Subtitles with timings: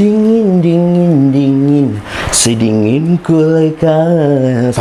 [0.00, 1.69] Dingin, dingin, dingin
[2.40, 4.72] Sedingin kulkas.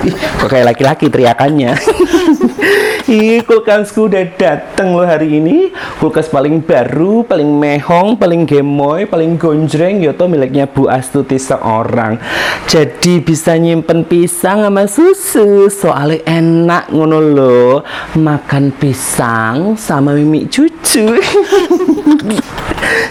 [0.00, 1.76] Ih, Kok kayak laki-laki teriakannya?
[3.12, 5.76] Ih, kulkasku udah dateng loh hari ini.
[6.00, 10.00] Kulkas paling baru, paling mehong, paling gemoy, paling gonjreng.
[10.00, 12.16] Yoto miliknya Bu Astuti seorang.
[12.64, 15.68] Jadi bisa nyimpen pisang sama susu.
[15.68, 17.74] Soalnya enak ngono loh.
[18.16, 21.12] Makan pisang sama mimi cucu.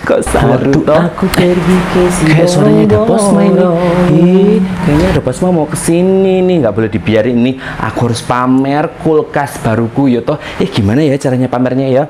[0.06, 1.02] Kok saru Waktu toh?
[1.02, 3.52] aku pergi ke Kayak suaranya ada bos main.
[3.56, 3.75] Sidowong.
[4.12, 7.56] Ih, kayaknya ada bos mau ke sini nih, nggak boleh dibiarin nih.
[7.92, 10.40] Aku harus pamer kulkas baruku ya toh.
[10.62, 12.04] Eh gimana ya caranya pamernya ya?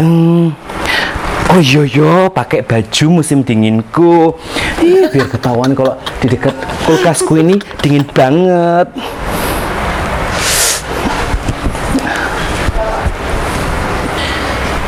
[0.00, 0.56] Hmm,
[1.52, 4.32] Oh yo yo, pakai baju musim dinginku.
[4.80, 6.56] Ih, biar ketahuan kalau di dekat
[6.88, 8.88] kulkasku ini dingin banget.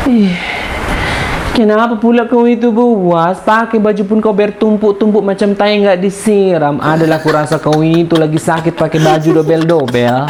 [0.09, 0.53] Ih,
[1.55, 3.38] Kenapa pula kau itu buas?
[3.38, 6.83] Pakai baju pun kau bertumpuk-tumpuk macam tai nggak disiram.
[6.83, 10.27] Adalah kurasa kau itu lagi sakit pakai baju dobel-dobel.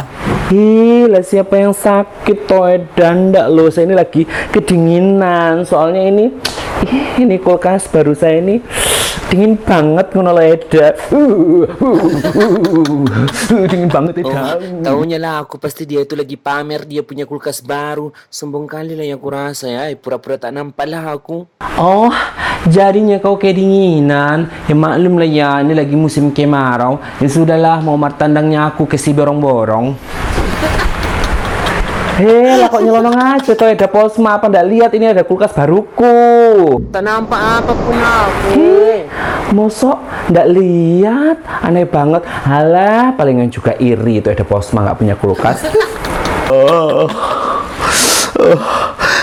[0.53, 4.21] Gila siapa yang sakit toh dan ndak lo saya ini lagi
[4.53, 6.29] kedinginan soalnya ini
[7.17, 8.61] ini kulkas baru saya ini
[9.29, 10.87] dingin banget ngono lah Eda.
[11.11, 11.65] Uh,
[13.67, 14.57] dingin banget Oh, Eda.
[14.81, 18.13] taunya lah aku pasti dia itu lagi pamer dia punya kulkas baru.
[18.29, 19.89] Sombong kali lah yang kurasa ya.
[19.89, 21.45] Eh, Pura-pura tak nampak lah aku.
[21.75, 22.13] Oh,
[22.69, 24.47] jadinya kau kedinginan.
[24.69, 27.01] Ya maklum lah ya, ini lagi musim kemarau.
[27.19, 29.97] Ya sudahlah, mau martandangnya aku ke si borong-borong.
[32.15, 36.79] Hei, lah kok nyelonong aja tuh ada posma apa ndak lihat ini ada kulkas baruku.
[36.87, 38.47] Tak nampak apa pun aku.
[38.55, 38.94] Ih,
[39.55, 42.27] mosok ndak lihat, aneh banget.
[42.27, 45.63] Halah, palingan juga iri itu ada posma nggak punya kulkas.
[46.51, 47.07] oh,
[48.35, 48.59] oh,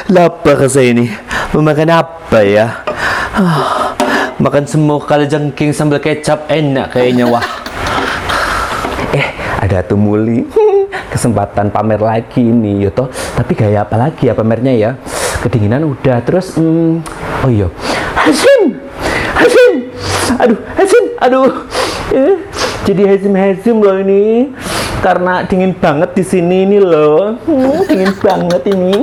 [0.08, 1.12] lapar saya ini.
[1.52, 2.80] Mau makan apa ya?
[3.36, 3.92] Ah,
[4.40, 7.44] makan semua kala jengking sambal kecap enak kayaknya wah.
[9.12, 9.26] Eh,
[9.60, 10.48] ada tumuli.
[11.12, 13.12] Kesempatan pamer lagi nih, Yoto.
[13.36, 14.90] Tapi gaya apa lagi ya pamernya ya?
[15.44, 17.04] Kedinginan udah, terus hmm,
[17.44, 17.68] oh iya.
[18.16, 18.91] Hasim!
[20.38, 21.04] Aduh, Hasim!
[21.18, 21.50] Aduh.
[22.12, 22.36] Eh,
[22.86, 24.52] jadi Hasim-Hasim loh ini.
[25.02, 27.34] Karena dingin banget di sini ini loh.
[27.42, 29.02] Hmm, dingin banget ini.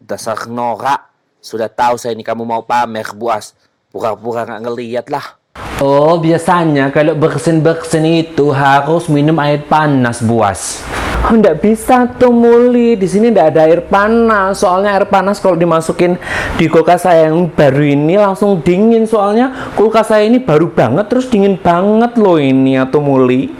[0.00, 1.08] Dasar norak.
[1.40, 3.56] Sudah tahu saya ini kamu mau pamer buas.
[3.88, 5.40] Pura-pura nggak ngeliat lah.
[5.80, 10.84] Oh, biasanya kalau bersin-bersin itu harus minum air panas, buas.
[11.20, 12.96] Oh, nggak bisa tuh muli.
[12.96, 14.64] Di sini nggak ada air panas.
[14.64, 16.16] Soalnya air panas kalau dimasukin
[16.56, 19.04] di kulkas saya yang baru ini langsung dingin.
[19.04, 23.52] Soalnya kulkas saya ini baru banget terus dingin banget loh ini atau muli.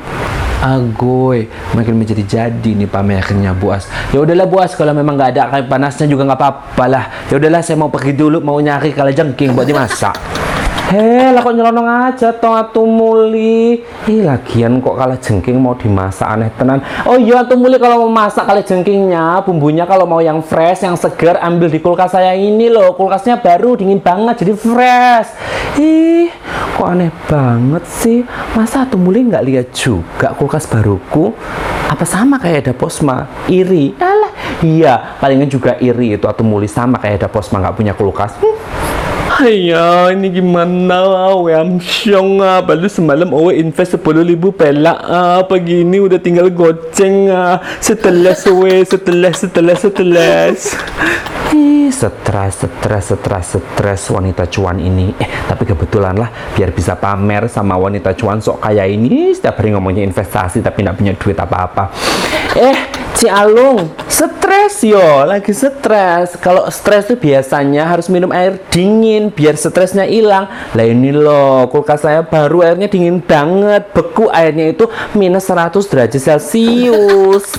[0.60, 3.88] Agoy, makin menjadi jadi nih pamernya buas.
[4.12, 7.04] Ya udahlah buas, kalau memang nggak ada air panasnya juga nggak apa-apa lah.
[7.32, 10.12] Ya udahlah, saya mau pergi dulu, mau nyari kala jengking buat dimasak.
[10.91, 13.78] Hei, lah kok nyelonong aja toh atuh muli.
[14.11, 16.83] Ih, lagian kok kalah jengking mau dimasak aneh tenan.
[17.06, 20.99] Oh iya atuh muli kalau mau masak kalah jengkingnya, bumbunya kalau mau yang fresh, yang
[20.99, 22.99] segar ambil di kulkas saya ini loh.
[22.99, 25.31] Kulkasnya baru, dingin banget jadi fresh.
[25.78, 26.27] Ih,
[26.75, 28.27] kok aneh banget sih.
[28.59, 31.31] Masa atuh muli nggak lihat juga kulkas baruku?
[31.87, 33.31] Apa sama kayak ada posma?
[33.47, 33.95] Iri.
[33.95, 34.34] Alah,
[34.67, 38.34] iya, palingan juga iri itu atuh muli sama kayak ada posma nggak punya kulkas.
[38.43, 38.90] Hmm.
[39.41, 41.33] Iya, ini gimana?
[41.33, 42.61] Awe amsyong ah.
[42.61, 45.41] Baru semalam Awe invest 10 ribu pelak ah.
[45.49, 47.56] Pagi ini udah tinggal goceng ah.
[47.81, 50.77] Setelas Awe, setelas, setelas, setelas.
[51.56, 55.17] Ih, stres, stres, stres, stres wanita cuan ini.
[55.17, 59.33] Eh, tapi kebetulan lah, biar bisa pamer sama wanita cuan sok kaya ini.
[59.33, 61.89] Setiap hari ngomongnya investasi, tapi nggak punya duit apa-apa.
[62.61, 62.77] Eh,
[63.17, 64.41] Ci Alung, stres
[64.83, 66.34] yo, lagi stres.
[66.41, 70.49] Kalau stres tuh biasanya harus minum air dingin biar stresnya hilang.
[70.75, 73.93] Lah ini loh, kulkas saya baru airnya dingin banget.
[73.93, 77.56] Beku airnya itu minus 100 derajat Celcius.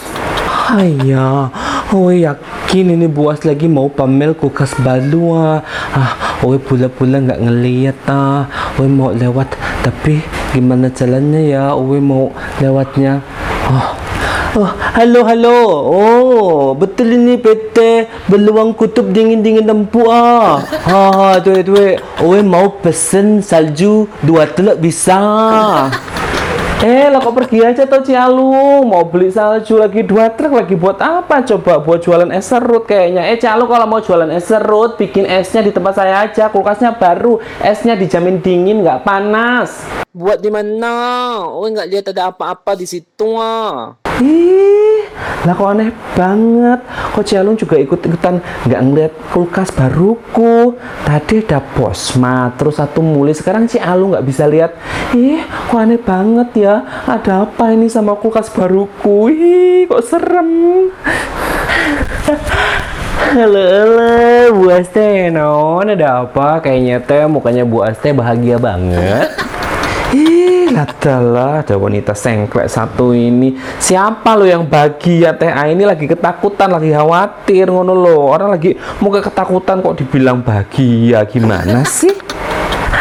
[0.72, 1.52] Ayah,
[1.96, 5.60] oh yakin ini buas lagi mau pamer kulkas baru ah.
[5.92, 6.12] Ah,
[6.44, 8.48] oh pula-pula nggak ngeliat ah.
[8.80, 9.52] Oh mau lewat,
[9.84, 10.24] tapi
[10.56, 11.76] gimana jalannya ya?
[11.76, 12.32] Oh mau
[12.64, 13.20] lewatnya.
[13.68, 14.01] Oh,
[14.52, 15.60] Oh, halo, halo.
[15.88, 20.60] Oh, betul ini PT Beluang Kutub Dingin-Dingin Lempu ah.
[20.60, 21.72] Ha, ha, tu, tu.
[22.20, 25.24] Oh, mau pesen salju dua teluk bisa.
[26.82, 30.98] Eh, lah kok pergi aja tau Cialu Mau beli salju lagi dua truk lagi buat
[30.98, 31.78] apa coba?
[31.78, 35.70] Buat jualan es serut kayaknya Eh Cialu kalau mau jualan es serut Bikin esnya di
[35.70, 41.46] tempat saya aja Kulkasnya baru Esnya dijamin dingin nggak panas Buat di mana?
[41.54, 44.01] Oh nggak lihat ada apa-apa di situ ah.
[44.22, 45.10] Ih,
[45.50, 46.80] lah kok aneh banget.
[46.86, 48.38] Kok Cialung juga ikut-ikutan
[48.70, 50.78] nggak ngeliat kulkas baruku.
[51.02, 53.34] Tadi ada Bosma, terus satu muli.
[53.34, 54.78] Sekarang Cialung nggak bisa lihat.
[55.18, 56.86] Ih, kok aneh banget ya.
[57.10, 59.34] Ada apa ini sama kulkas baruku?
[59.34, 60.50] Ih, kok serem.
[63.32, 64.12] Halo, halo,
[64.60, 66.60] Bu Aste, non, ada apa?
[66.60, 69.51] Kayaknya teh mukanya Bu Aste bahagia banget.
[70.72, 73.60] Ih, ladalah ada wanita sengklek satu ini.
[73.76, 75.52] Siapa lo yang bahagia teh?
[75.52, 78.32] Ah, ini lagi ketakutan, lagi khawatir ngono lo.
[78.32, 81.28] Orang lagi muka ketakutan kok dibilang bahagia.
[81.28, 82.16] Gimana sih?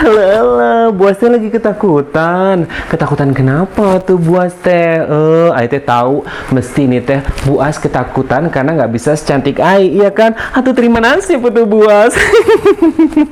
[0.01, 2.65] Halo, halo, Bu Aste lagi ketakutan.
[2.89, 5.05] Ketakutan kenapa tuh Bu Aste?
[5.05, 9.93] Eh, Ai teh tahu mesti ini teh Bu As ketakutan karena nggak bisa secantik Ai,
[9.93, 10.33] iya kan?
[10.57, 12.17] Atau terima nasib tuh Bu As.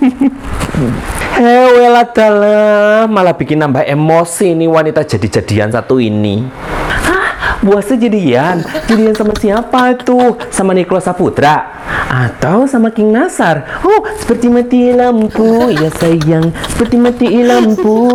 [1.41, 6.45] Hewela dalam malah bikin nambah emosi nih wanita jadi-jadian satu ini.
[7.69, 8.65] Bu As tuh jadian?
[9.13, 10.41] Sama siapa tuh?
[10.49, 11.69] Sama Nicholas Saputra?
[12.09, 13.85] Atau sama King Nasar?
[13.85, 18.09] Oh, seperti mati lampu, ya sayang, seperti mati lampu.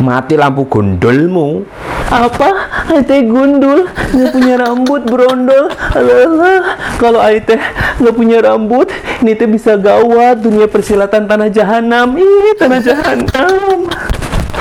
[0.00, 1.68] Mati lampu gondolmu.
[2.08, 2.48] Apa?
[2.96, 5.68] Aite gundul, nggak punya rambut berondol.
[5.92, 7.60] Alah, kalau Aite
[8.00, 8.88] nggak punya rambut,
[9.20, 12.16] ini teh bisa gawat dunia persilatan tanah jahanam.
[12.16, 13.63] Ih, tanah jahanam.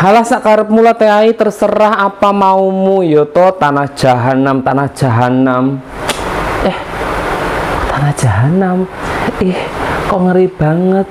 [0.04, 5.80] Halah sakarep mula teh ai terserah apa maumu yoto tanah jahanam tanah jahanam.
[6.68, 6.78] Eh,
[7.88, 8.78] tanah jahanam.
[9.40, 9.56] Ih,
[10.12, 11.08] kok ngeri banget.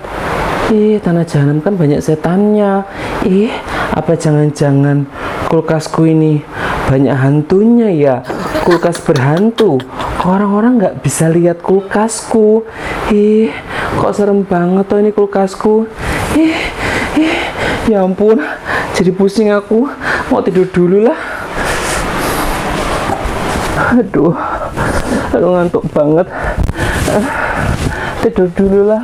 [0.69, 2.85] Ih, tanah jahanam kan banyak setannya.
[3.25, 3.49] Ih,
[3.97, 5.09] apa jangan-jangan
[5.49, 6.45] kulkasku ini
[6.93, 8.21] banyak hantunya ya?
[8.61, 9.81] Kulkas berhantu.
[10.21, 12.69] Orang-orang nggak bisa lihat kulkasku.
[13.09, 13.57] Ih,
[13.97, 15.89] kok serem banget tuh ini kulkasku.
[16.37, 16.61] Ih,
[17.17, 17.37] ih,
[17.89, 18.37] ya ampun.
[18.93, 19.89] Jadi pusing aku.
[20.31, 21.19] Mau tidur dulu lah.
[23.93, 24.33] Aduh,
[25.37, 26.27] aduh ngantuk banget.
[28.25, 29.03] Tidur dulu lah.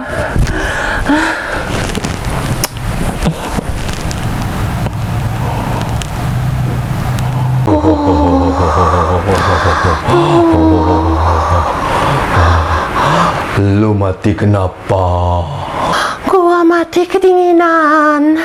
[13.58, 15.17] Lu mati kenapa?
[16.78, 18.38] Mati kedinginan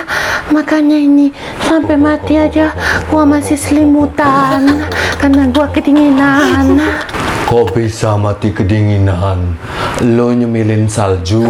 [0.49, 1.29] Makanya ini
[1.69, 2.73] sampai mati aja
[3.05, 4.89] gua masih selimutan
[5.21, 6.81] Karena gua kedinginan
[7.45, 9.53] Kok bisa mati kedinginan?
[10.01, 11.45] Lu nyemilin salju?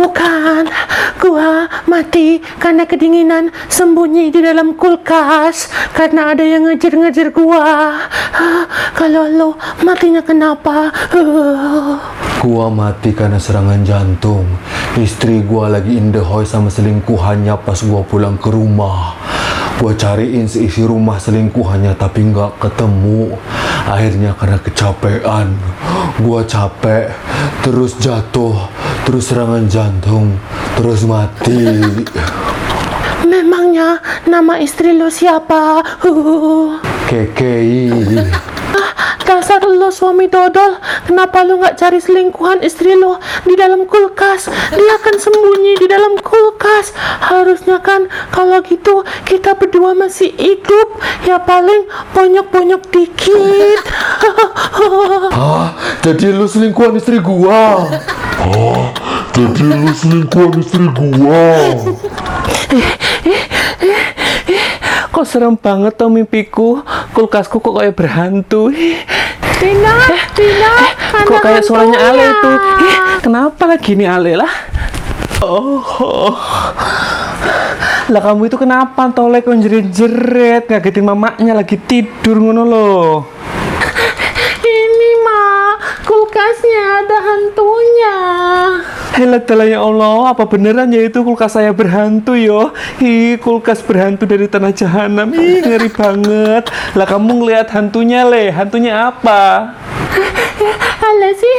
[0.00, 0.72] Bukan
[1.20, 7.92] Gua mati karena kedinginan Sembunyi di dalam kulkas Karena ada yang ngejar-ngejar gua
[8.96, 10.88] Kalau lo matinya kenapa?
[11.12, 12.23] Huh.
[12.44, 14.44] Gua mati karena serangan jantung.
[15.00, 19.16] Istri gua lagi in the house sama selingkuhannya pas gua pulang ke rumah.
[19.80, 23.32] Gua cariin seisi rumah selingkuhannya tapi nggak ketemu.
[23.88, 25.56] Akhirnya karena kecapean,
[26.20, 27.16] gua capek,
[27.64, 28.68] terus jatuh,
[29.08, 30.36] terus serangan jantung,
[30.76, 31.80] terus mati.
[33.32, 35.80] Memangnya nama istri lo siapa?
[37.08, 37.88] Kekei.
[39.24, 40.76] Dasar lo suami dodol
[41.08, 43.16] Kenapa lo nggak cari selingkuhan istri lo
[43.48, 46.92] Di dalam kulkas Dia akan sembunyi di dalam kulkas
[47.24, 53.80] Harusnya kan Kalau gitu Kita berdua masih hidup Ya paling Bonyok-bonyok dikit
[55.32, 55.72] Hah?
[56.04, 57.88] Jadi lu selingkuhan istri gua?
[58.44, 58.92] Hah?
[59.32, 61.72] Jadi lu selingkuhan istri gua?
[65.14, 66.82] Kok serem banget tuh mimpiku.
[67.14, 68.74] Kulkasku kok kayak berhantu.
[69.62, 69.94] Tina
[70.34, 70.74] Tina
[71.22, 72.56] kok kayak suaranya Ale tuh.
[72.82, 74.50] Ih, kenapa lagi nih Ale lah?
[75.38, 76.34] Oh, oh.
[78.10, 83.10] Lah kamu itu kenapa tolek kok jerit-jerit ngagetin mamanya lagi tidur ngono loh.
[86.04, 88.16] Kulkasnya ada hantunya
[89.22, 92.74] dalah ya Allah, apa beneran ya itu kulkas saya berhantu yo?
[92.98, 95.30] Ih, kulkas berhantu dari tanah jahanam.
[95.30, 96.66] Ih, ngeri banget.
[96.98, 99.74] Lah kamu ngeliat hantunya le, hantunya apa?
[101.04, 101.58] Ale sih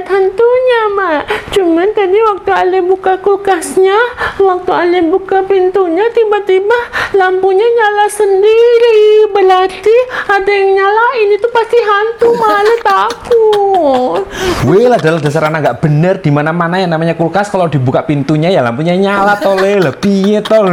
[0.00, 1.22] ngeliat hantunya, Mak.
[1.52, 3.96] Cuman tadi waktu Ale buka kulkasnya,
[4.40, 6.78] waktu Ale buka pintunya, tiba-tiba
[7.12, 9.28] lampunya nyala sendiri.
[9.28, 12.48] Berarti ada yang nyalain, itu pasti hantu, Mak.
[12.48, 14.22] Ale takut.
[14.64, 18.00] Wih lah dalam dasar anak nggak bener di mana mana yang namanya kulkas kalau dibuka
[18.04, 20.68] pintunya ya lampunya nyala tole lebih tol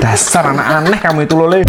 [0.00, 1.60] dasar anak aneh kamu itu lole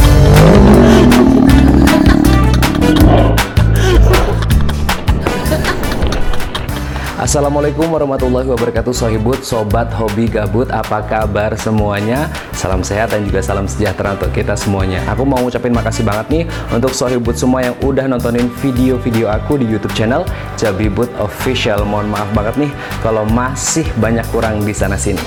[7.28, 12.32] Assalamualaikum warahmatullahi wabarakatuh Sohibut, Sobat Hobi Gabut Apa kabar semuanya?
[12.56, 15.04] Salam sehat dan juga salam sejahtera untuk kita semuanya.
[15.12, 19.68] Aku mau ngucapin makasih banget nih Untuk Sohibut semua yang udah nontonin video-video aku di
[19.68, 20.24] Youtube channel
[20.56, 21.84] Jabibut Official.
[21.84, 22.72] Mohon maaf banget nih
[23.04, 25.20] Kalau masih banyak kurang di sana sini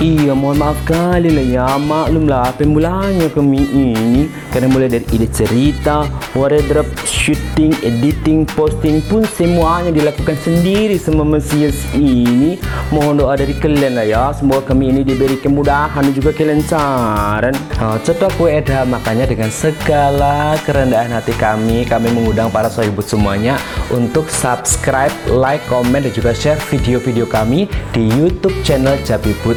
[0.00, 1.68] Iya, mohon maaf kali lah ya.
[1.76, 4.24] Maklum lah, pemulanya kami ini.
[4.48, 11.76] Karena mulai dari ide cerita, wardrobe, shooting, editing, posting pun semuanya dilakukan sendiri sama Mesias
[11.92, 12.56] ini.
[12.88, 14.24] Mohon doa dari kalian lah ya.
[14.32, 17.54] Semoga kami ini diberi kemudahan dan juga kelancaran.
[17.80, 18.88] Oh, cetok kue edah.
[18.88, 23.56] Makanya dengan segala kerendahan hati kami, kami mengundang para sohibut semuanya
[23.92, 29.56] untuk subscribe, like, komen, dan juga share video-video kami di YouTube channel Jabibut